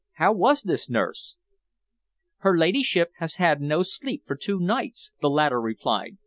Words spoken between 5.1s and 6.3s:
the latter replied.